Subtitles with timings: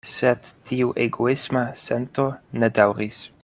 [0.11, 2.29] Sed tiu egoisma sento
[2.63, 3.23] ne daŭris.